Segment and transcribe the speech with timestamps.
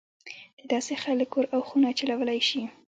[0.63, 2.61] دداسې خلک کور او خونه چلولای شي.